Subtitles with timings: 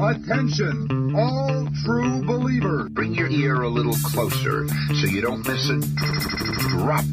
[0.00, 2.88] Attention, all true believers.
[2.90, 5.80] Bring your ear a little closer so you don't miss a
[6.68, 7.04] drop.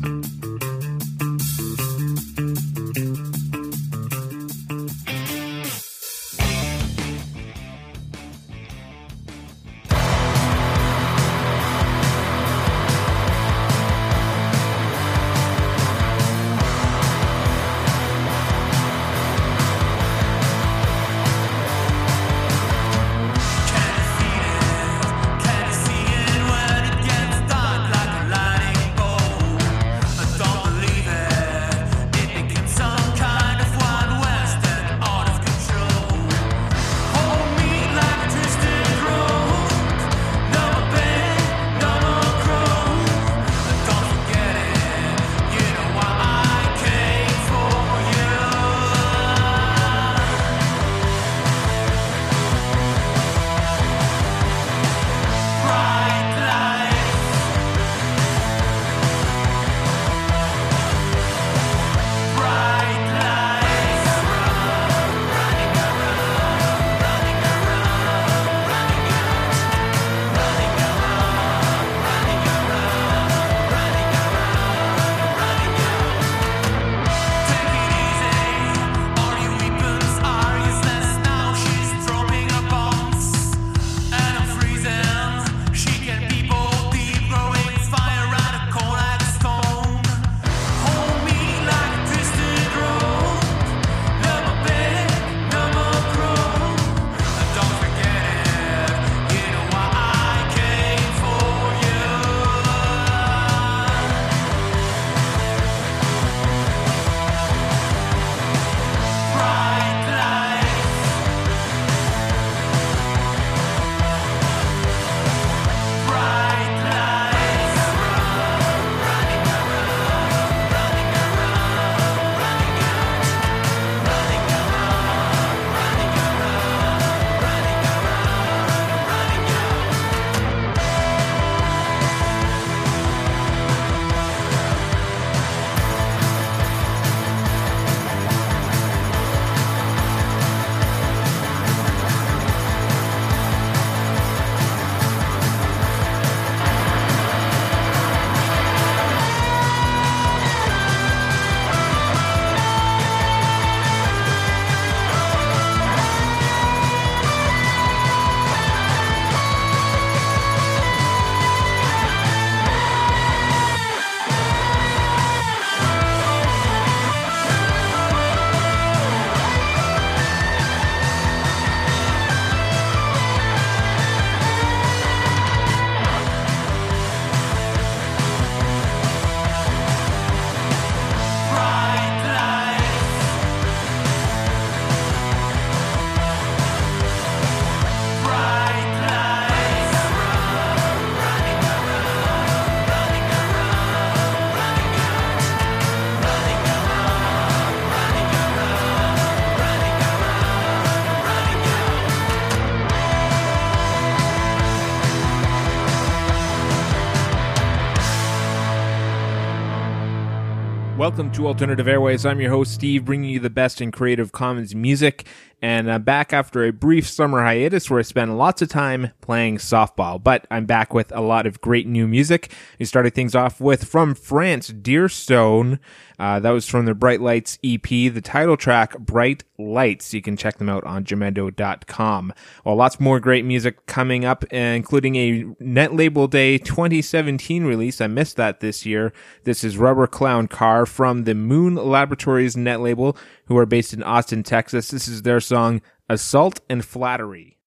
[211.16, 212.26] Welcome to Alternative Airways.
[212.26, 215.26] I'm your host, Steve, bringing you the best in Creative Commons music.
[215.62, 219.60] And I'm back after a brief summer hiatus where I spent lots of time playing
[219.60, 220.22] softball.
[220.22, 222.52] But I'm back with a lot of great new music.
[222.80, 225.80] We started things off with from France, Dear Stone.
[226.20, 230.14] Uh, that was from their Bright Lights EP, the title track, Bright Lights.
[230.14, 232.34] You can check them out on jamendo.com.
[232.64, 238.02] Well, lots more great music coming up, including a Netlabel Day 2017 release.
[238.02, 239.14] I missed that this year.
[239.44, 244.44] This is Rubber Clown Car from the Moon Laboratories Netlabel, who are based in Austin,
[244.44, 244.90] Texas.
[244.90, 247.58] This is their song, Assault and Flattery.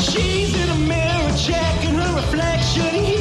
[0.00, 3.17] She's in a mirror checking her reflection.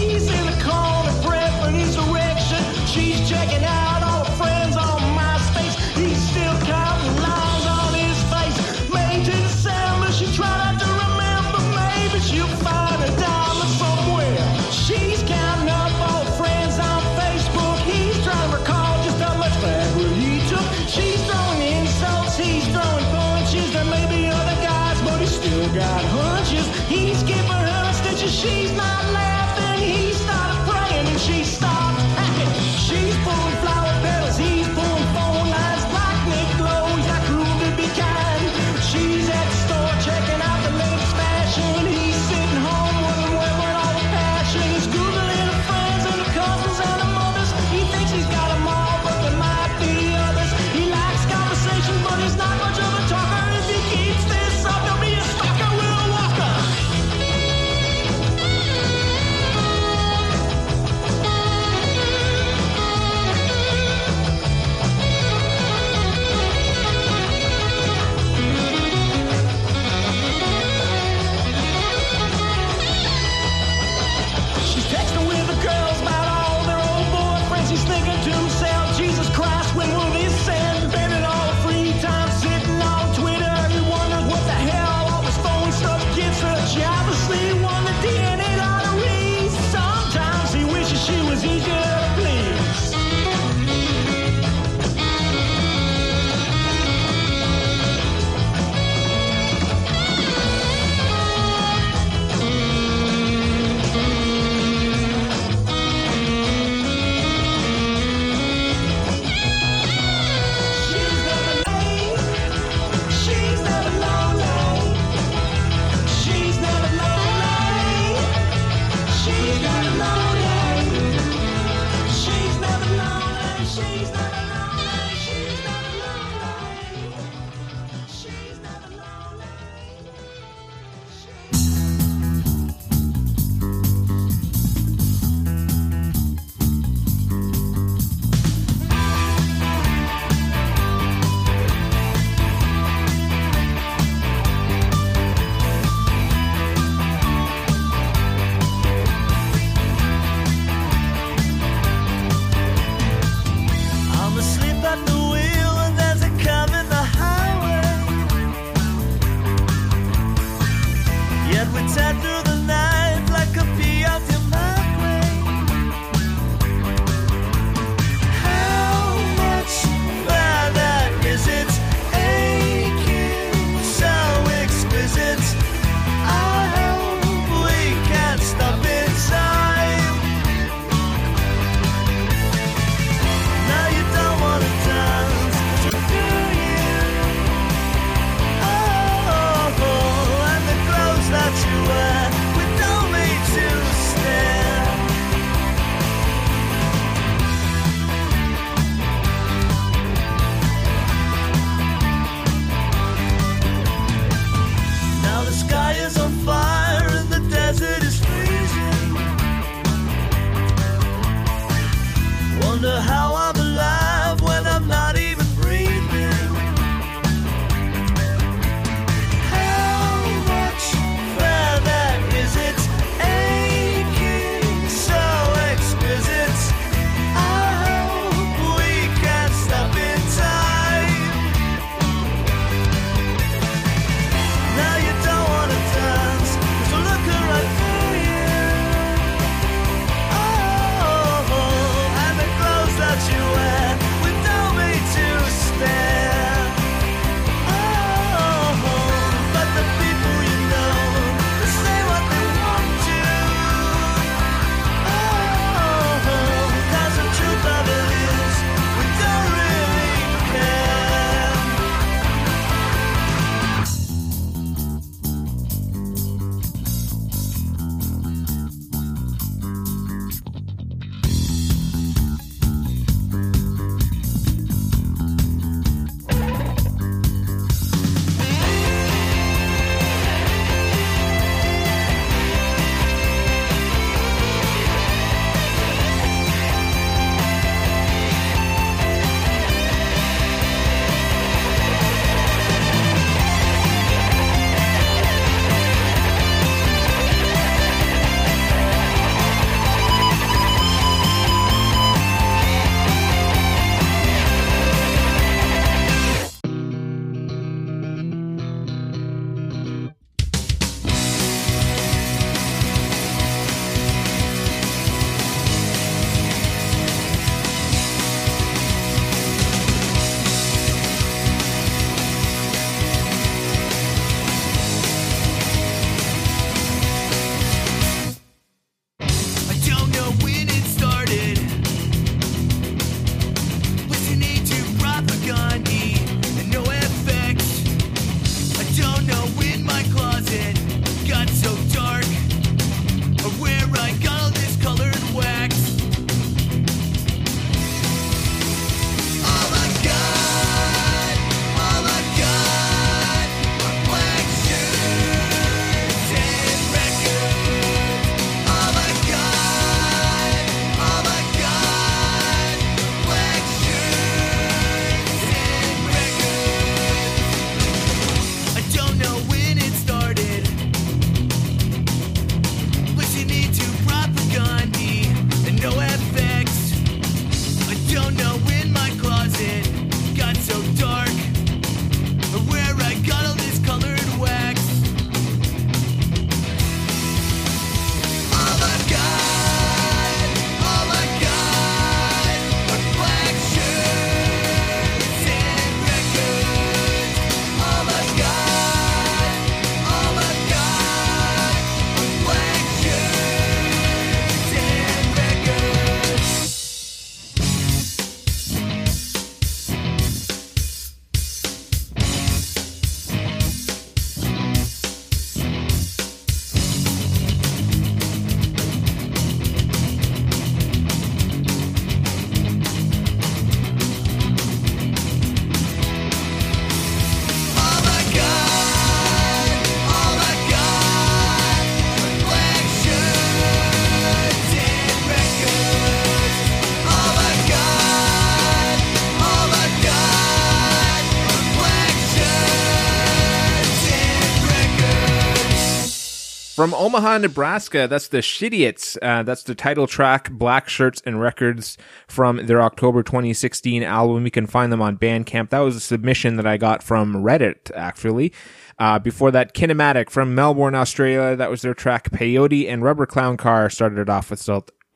[446.88, 448.08] from Omaha, Nebraska.
[448.10, 449.17] That's the Shitiots.
[449.22, 451.98] Uh, that's the title track, Black Shirts and Records
[452.29, 454.46] from their October 2016 album.
[454.46, 455.70] You can find them on Bandcamp.
[455.70, 458.53] That was a submission that I got from Reddit, actually.
[458.98, 461.58] Uh, before that, Kinematic from Melbourne, Australia.
[461.58, 464.62] That was their track, Peyote and Rubber Clown Car started it off with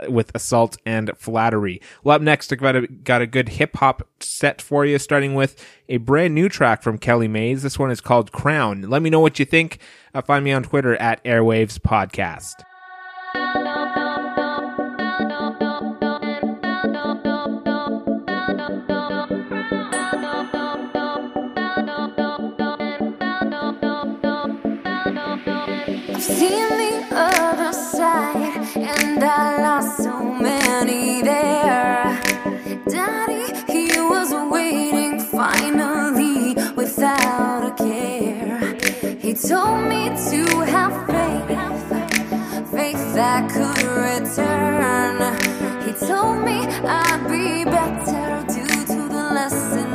[0.08, 1.81] with Assault and Flattery.
[2.03, 5.36] Well, up next, I got a, got a good hip hop set for you, starting
[5.36, 7.63] with a brand new track from Kelly Mays.
[7.63, 8.84] This one is called Crown.
[8.84, 9.79] Let me know what you think.
[10.13, 12.53] Uh, find me on Twitter at Airwaves Podcast.
[26.13, 29.61] I've seen the other side, and I
[39.48, 45.18] told me to have faith, faith that could return.
[45.84, 49.91] He told me I'd be better due to the lesson.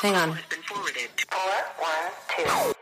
[0.00, 0.38] Hang on.
[1.30, 2.72] Four, one, two.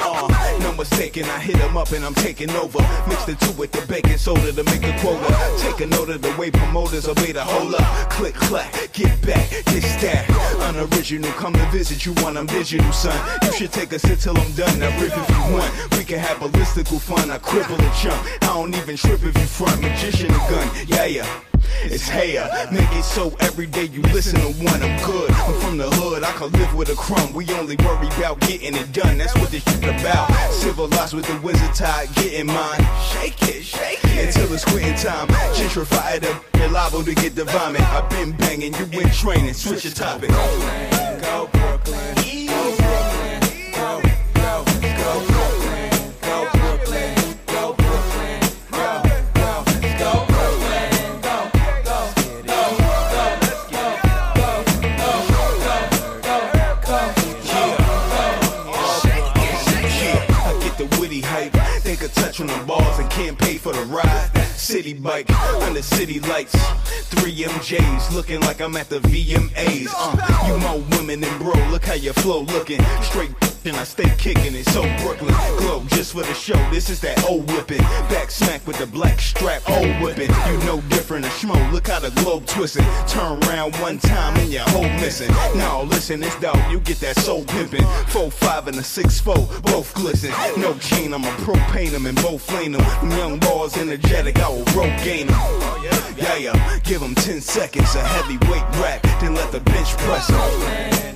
[0.00, 2.78] Uh, numbers taken, I hit them up and I'm taking over.
[3.08, 5.26] Mixed the two with the baking soda to make a quota.
[5.58, 8.10] Take a note of the way promoters obey the whole up.
[8.10, 10.24] Click, clack, get back, get that.
[10.70, 13.18] Unoriginal, come to visit you when I'm digital, son.
[13.42, 14.78] You should take a sit till I'm done.
[14.78, 15.98] Now, rip if you want.
[15.98, 17.32] We can have ballistical fun.
[17.32, 18.24] I cripple a chump.
[18.42, 19.82] I don't even trip if you front.
[19.82, 21.53] Magician a gun, yeah, yeah.
[21.84, 22.48] It's hair.
[22.72, 24.82] Make it so every day you listen to one.
[24.82, 25.30] I'm good.
[25.30, 26.22] I'm from the hood.
[26.24, 27.32] I can live with a crumb.
[27.34, 29.18] We only worry about getting it done.
[29.18, 30.30] That's what this shit about.
[30.52, 32.86] Civilized with the wizard tide, getting mine.
[33.12, 34.26] Shake it, shake it.
[34.26, 35.28] Until it's quitting time.
[35.54, 36.44] Gentrify it up.
[36.56, 37.80] You're liable to get the vomit.
[37.80, 38.74] I've been banging.
[38.74, 39.54] You in training.
[39.54, 40.30] Switch your topic.
[40.30, 41.63] Go Brooklyn.
[64.74, 65.30] City bike
[65.62, 66.52] under city lights.
[67.04, 69.86] Three MJs looking like I'm at the VMAs.
[69.88, 71.52] Uh, you more women and bro.
[71.70, 72.80] Look how your flow looking.
[73.00, 73.30] Straight
[73.66, 74.66] and I stay kicking it.
[74.66, 76.56] So Brooklyn glow just for the show.
[76.70, 77.78] This is that old whipping.
[78.08, 79.62] Back smack with the black strap.
[79.68, 80.30] Old whipping.
[80.48, 81.24] You know different.
[81.24, 81.72] A schmo.
[81.72, 82.84] Look how the globe twisting.
[83.08, 85.30] Turn around one time and your whole missing.
[85.56, 86.58] Now listen, it's dog.
[86.70, 87.86] You get that soul pimping.
[88.08, 89.48] Four five and a six four.
[89.62, 90.30] Both glisten.
[90.58, 91.14] No chain.
[91.14, 92.82] I'm a propane them and both flame them.
[93.00, 94.38] Them young boys energetic.
[94.38, 95.40] I will rope gain them.
[96.16, 96.78] Yeah, yeah.
[96.84, 97.94] Give them 10 seconds.
[97.96, 99.02] A heavyweight rap.
[99.20, 101.13] Then let the bench press them.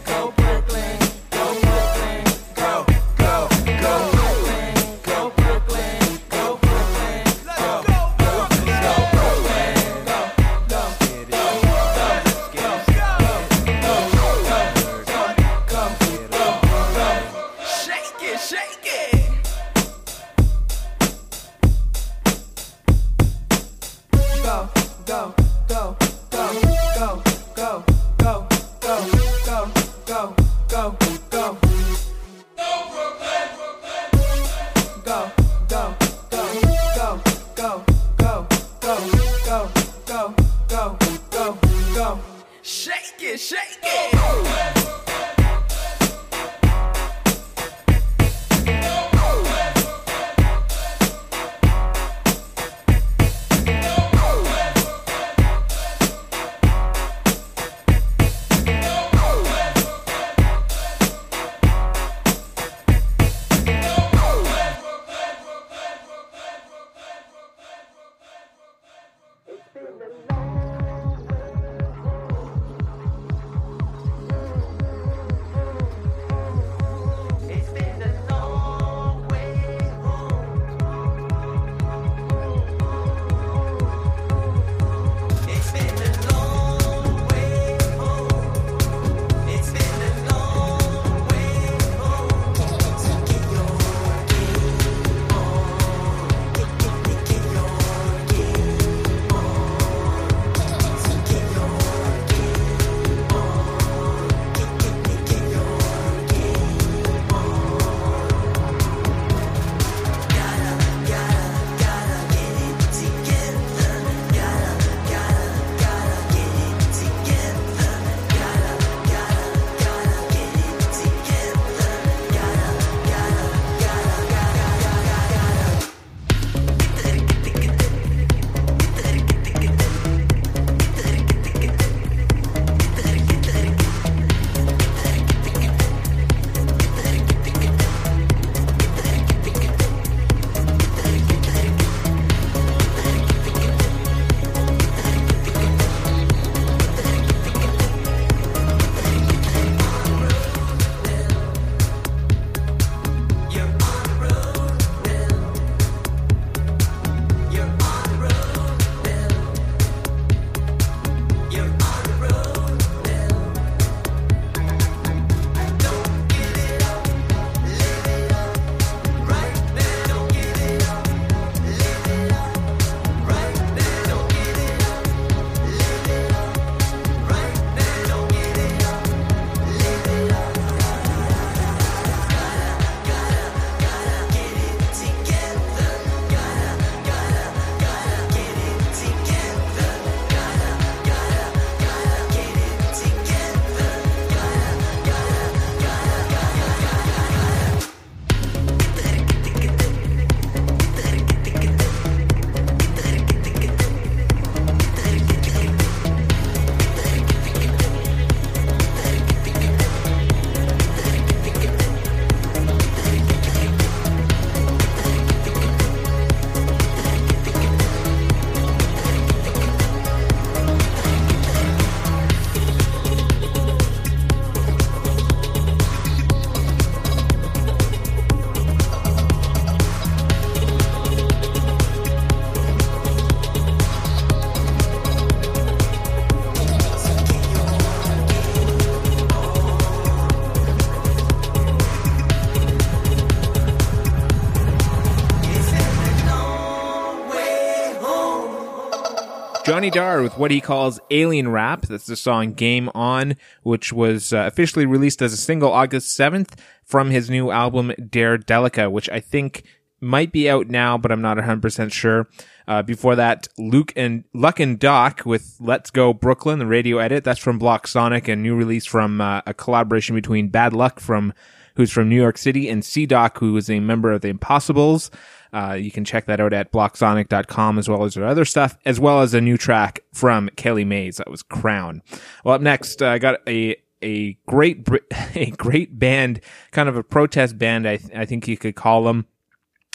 [249.69, 251.83] Johnny Darr with what he calls Alien Rap.
[251.83, 256.59] That's the song Game On, which was uh, officially released as a single August 7th
[256.85, 259.65] from his new album Dare Delica, which I think
[260.01, 262.31] might be out now, but I'm not 100% sure.
[262.67, 267.23] Uh, before that, Luke and Luck and Doc with Let's Go Brooklyn, the radio edit.
[267.23, 271.35] That's from Block Sonic, a new release from uh, a collaboration between Bad Luck from
[271.75, 275.11] who's from New York City and C Doc, who is a member of the Impossibles.
[275.53, 279.21] Uh, you can check that out at blocksonic.com as well as other stuff, as well
[279.21, 281.17] as a new track from Kelly Mays.
[281.17, 282.03] That was Crown.
[282.45, 284.87] Well, up next, I got a, a great,
[285.35, 289.05] a great band, kind of a protest band, I, th- I think you could call
[289.05, 289.27] them.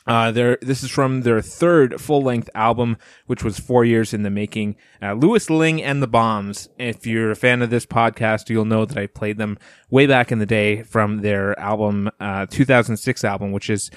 [0.06, 4.30] Uh, their, this is from their third full-length album, which was four years in the
[4.30, 4.76] making.
[5.02, 6.68] Uh, Lewis Ling and the Bombs.
[6.78, 9.58] If you're a fan of this podcast, you'll know that I played them
[9.89, 13.89] way back in the day from their album, uh, 2006 album, which is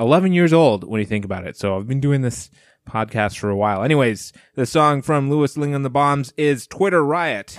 [0.00, 1.56] 11 years old when you think about it.
[1.56, 2.50] So I've been doing this
[2.88, 3.84] podcast for a while.
[3.84, 7.56] Anyways, the song from Lewis Ling and the Bombs is Twitter Riot.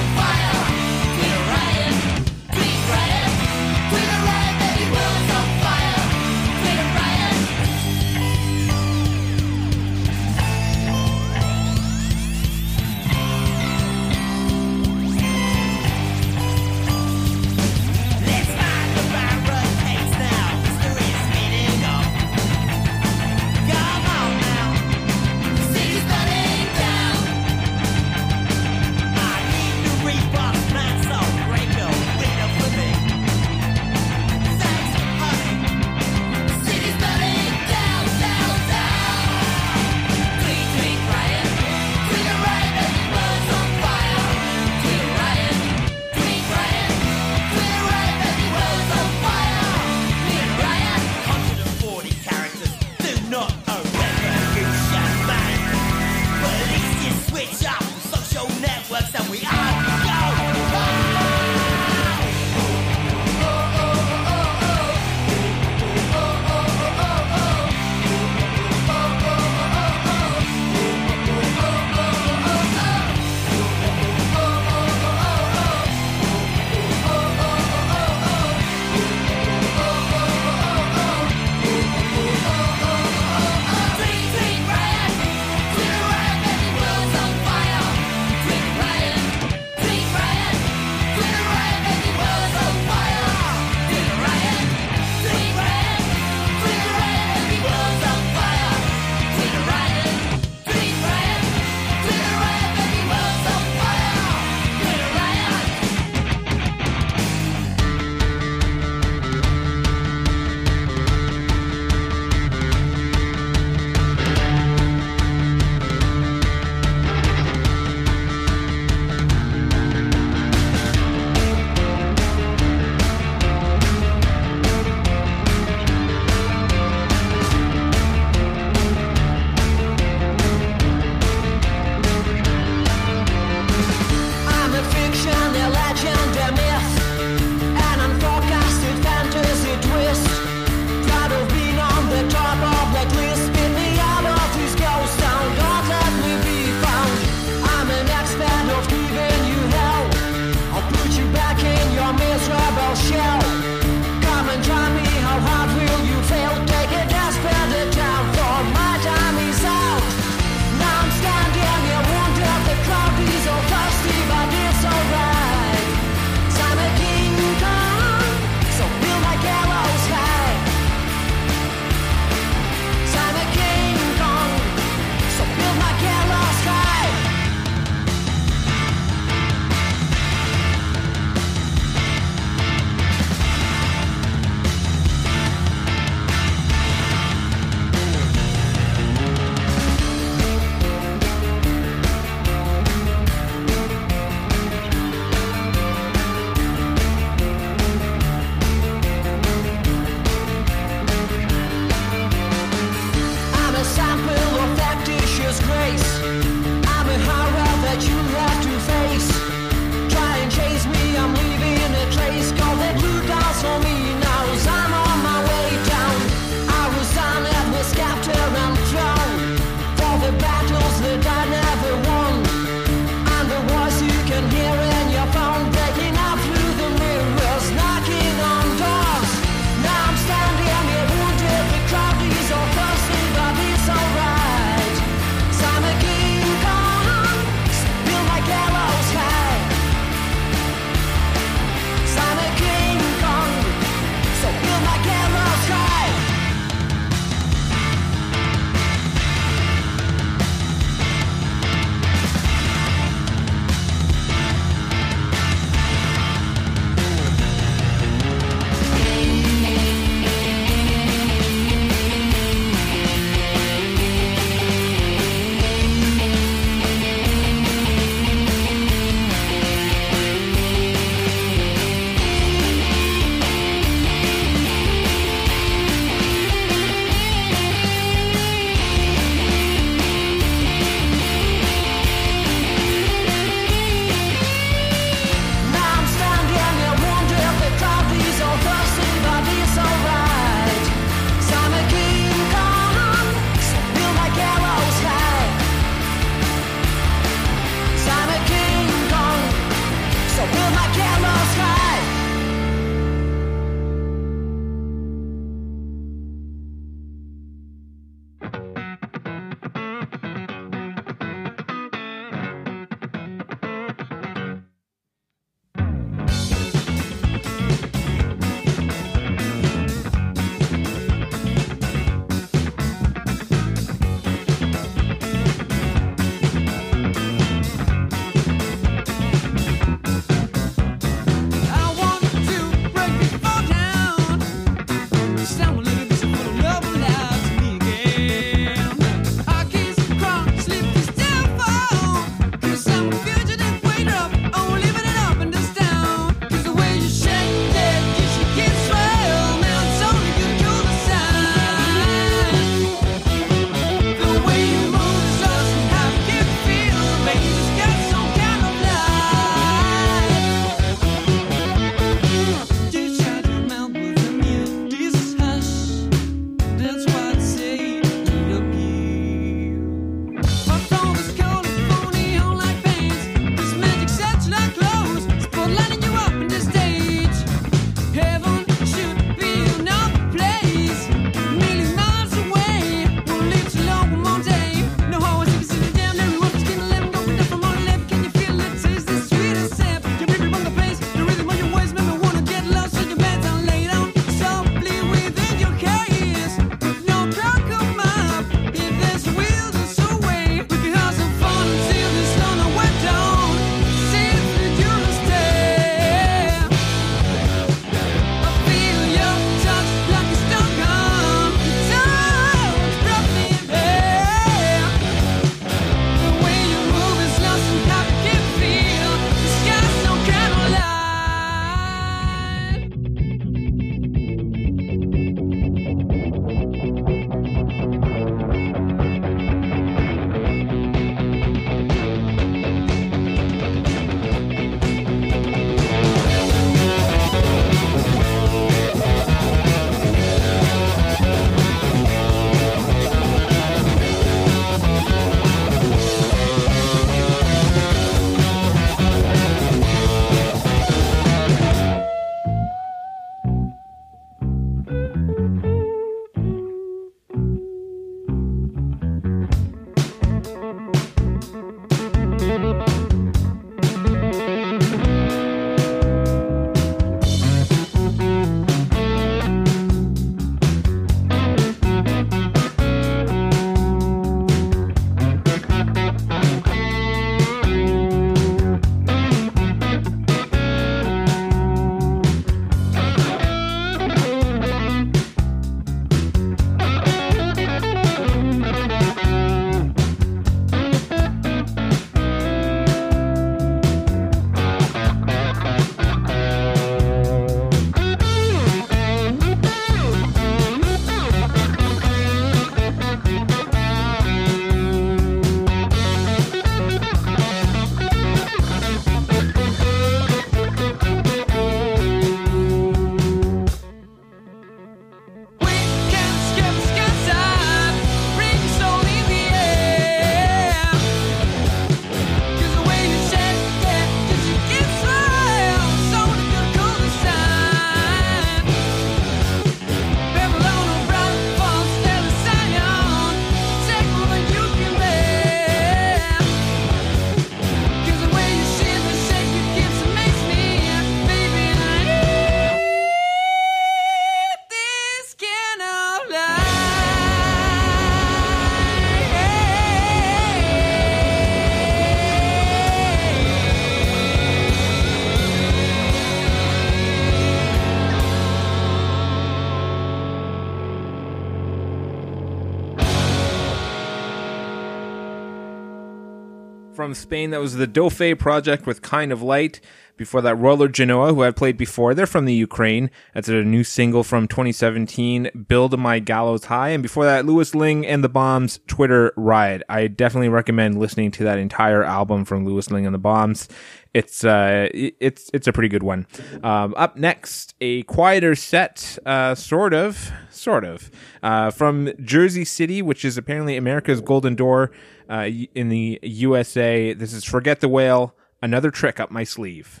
[567.12, 569.82] From Spain, that was the Dauphin project with Kind of Light.
[570.16, 572.14] Before that, Roller Genoa, who I played before.
[572.14, 573.10] They're from the Ukraine.
[573.34, 576.90] That's a new single from 2017, Build My Gallows High.
[576.90, 579.82] And before that, Lewis Ling and the Bombs, Twitter Riot.
[579.88, 583.68] I definitely recommend listening to that entire album from Lewis Ling and the Bombs.
[584.14, 586.26] It's, uh, it's, it's a pretty good one.
[586.62, 591.10] Um, up next, a quieter set, uh, sort of, sort of,
[591.42, 594.92] uh, from Jersey City, which is apparently America's Golden Door,
[595.30, 597.14] uh, in the USA.
[597.14, 600.00] This is Forget the Whale, another trick up my sleeve.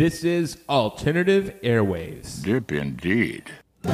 [0.00, 2.42] This is Alternative Airwaves.
[2.42, 3.50] Dip indeed.
[3.84, 3.88] I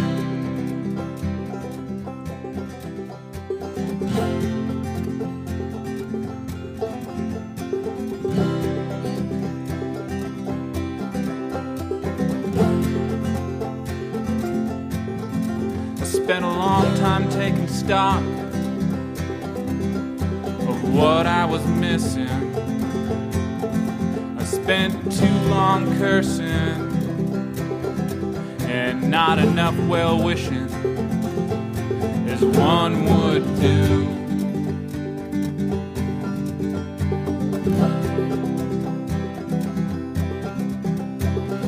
[16.04, 18.22] spent a long time taking stock
[20.68, 22.65] of what I was missing.
[24.66, 26.44] Spent too long cursing
[28.62, 30.66] and not enough well wishing
[32.26, 34.08] as one would do.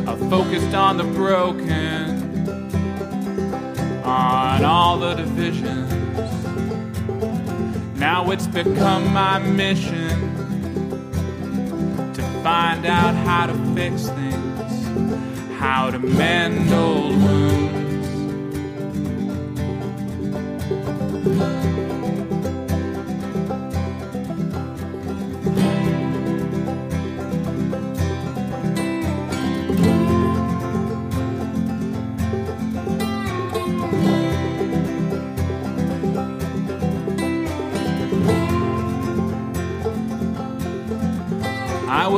[0.04, 2.50] I focused on the broken
[4.02, 5.92] on all the divisions.
[7.96, 10.27] Now it's become my mission
[12.48, 14.86] find out how to fix things,
[15.58, 17.67] how to mend old wounds.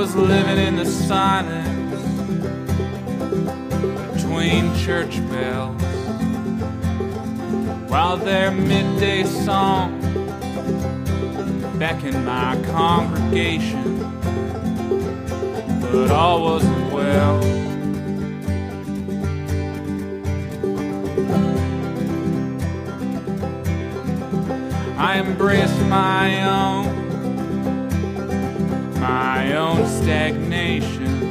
[0.00, 2.02] Was living in the silence
[4.14, 5.82] between church bells.
[7.90, 10.00] while their midday song
[11.78, 13.98] beckon my congregation.
[15.92, 17.44] But all wasn't well.
[24.96, 26.99] I embraced my own,
[29.00, 31.24] my own stagnation.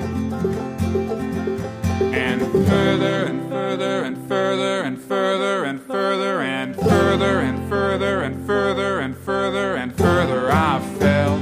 [2.14, 8.48] And further and further and further and further and further and further and further and
[8.48, 11.36] further and further and further I fell.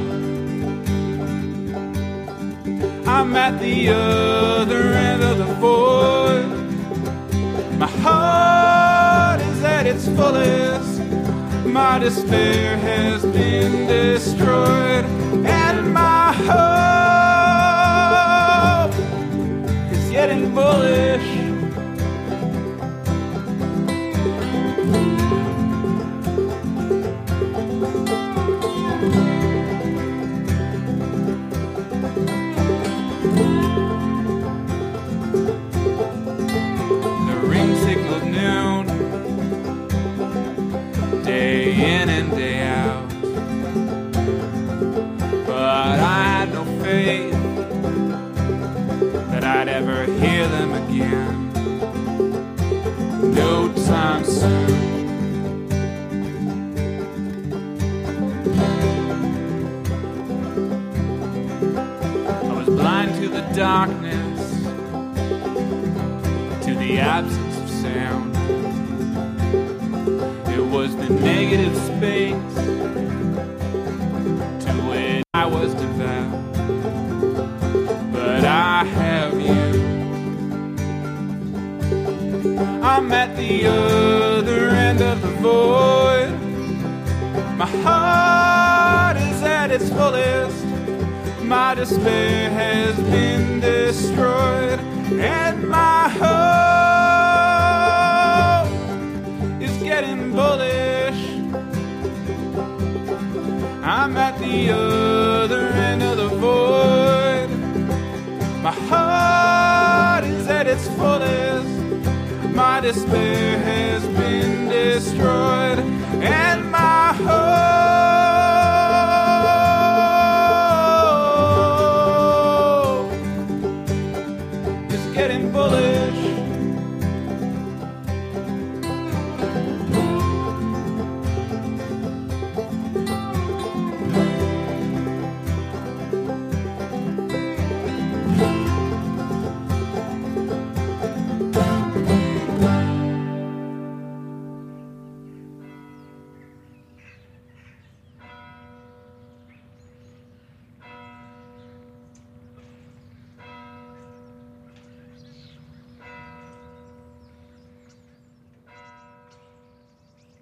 [3.07, 6.57] I'm at the other end of the void.
[7.80, 10.99] My heart is at its fullest.
[11.65, 15.05] My despair has been destroyed,
[20.46, 21.37] bullish.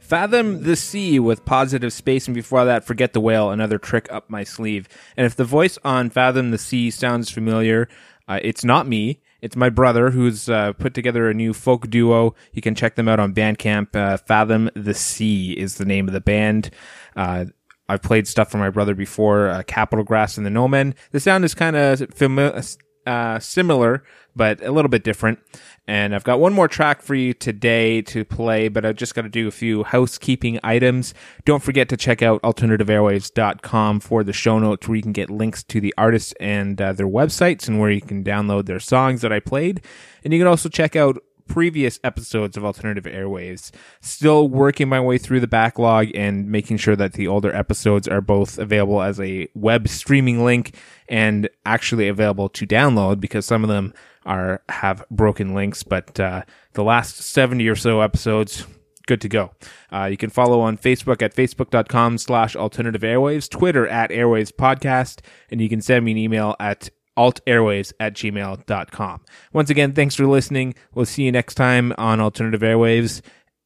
[0.06, 4.30] Fathom the Sea with positive space, and before that, Forget the Whale, another trick up
[4.30, 4.88] my sleeve.
[5.18, 7.90] And if the voice on Fathom the Sea sounds familiar,
[8.28, 9.22] uh, it's not me.
[9.42, 12.36] It's my brother who's uh, put together a new folk duo.
[12.54, 13.96] You can check them out on Bandcamp.
[13.96, 16.70] Uh, Fathom the Sea is the name of the band.
[17.16, 17.46] Uh,
[17.90, 20.96] I've played stuff for my brother before, uh, Capital Grass and the No Men.
[21.12, 24.04] The sound is kind of fami- uh, similar,
[24.36, 25.40] but a little bit different.
[25.88, 29.22] And I've got one more track for you today to play, but I've just got
[29.22, 31.14] to do a few housekeeping items.
[31.46, 35.64] Don't forget to check out alternativeairwaves.com for the show notes where you can get links
[35.66, 39.32] to the artists and uh, their websites and where you can download their songs that
[39.32, 39.82] I played.
[40.24, 41.18] And you can also check out
[41.48, 43.72] previous episodes of Alternative Airwaves.
[44.02, 48.22] Still working my way through the backlog and making sure that the older episodes are
[48.22, 50.76] both available as a web streaming link
[51.08, 53.94] and actually available to download because some of them
[54.26, 56.42] are have broken links, but uh,
[56.74, 58.66] the last 70 or so episodes
[59.08, 59.52] good to go.
[59.92, 65.22] Uh, you can follow on Facebook at facebook.com slash alternative airwaves, Twitter at airwaves podcast,
[65.52, 69.22] and you can send me an email at altairwaves at gmail.com.
[69.54, 70.76] Once again, thanks for listening.
[70.94, 73.22] We'll see you next time on Alternative Airwaves.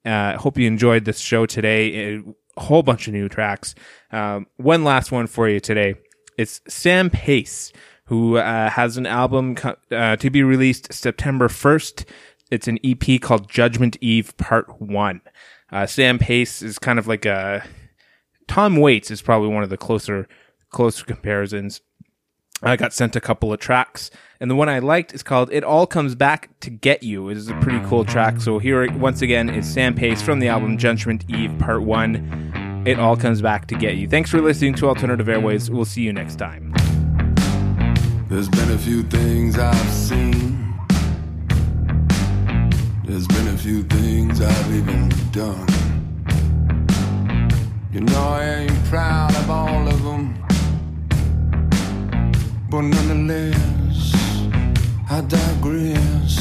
[0.06, 2.16] Uh, hope you enjoyed this show today.
[2.16, 2.24] A
[2.62, 3.76] whole bunch of new tracks.
[4.12, 5.96] Um, one last one for you today.
[6.38, 7.74] It's Sam Pace,
[8.06, 12.06] who uh, has an album co- uh, to be released September 1st.
[12.50, 15.22] It's an EP called Judgment Eve Part 1.
[15.72, 17.64] Uh, Sam Pace is kind of like a
[18.48, 20.28] Tom Waits is probably one of the closer
[20.72, 21.82] closer comparisons
[22.62, 25.64] I got sent a couple of tracks, and the one I liked is called "It
[25.64, 28.42] All Comes Back to Get You." It is a pretty cool track.
[28.42, 32.84] So here, once again, is Sam Pace from the album Judgment Eve Part One.
[32.86, 34.10] It all comes back to get you.
[34.10, 35.70] Thanks for listening to Alternative Airwaves.
[35.70, 36.74] We'll see you next time.
[38.28, 40.76] There's been a few things I've seen.
[43.06, 45.68] There's been a few things I've even done.
[47.92, 50.49] You know I ain't proud of all of them.
[52.70, 54.14] But nonetheless,
[55.10, 56.39] I digress.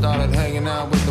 [0.00, 1.09] Started hanging out with the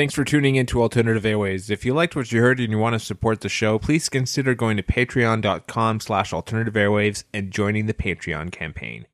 [0.00, 1.68] Thanks for tuning in to Alternative Airwaves.
[1.68, 4.54] If you liked what you heard and you want to support the show, please consider
[4.54, 9.04] going to patreon.com slash alternative airwaves and joining the Patreon campaign.